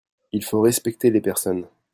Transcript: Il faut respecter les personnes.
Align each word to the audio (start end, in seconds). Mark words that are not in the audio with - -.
Il 0.31 0.43
faut 0.43 0.61
respecter 0.61 1.11
les 1.11 1.21
personnes. 1.21 1.67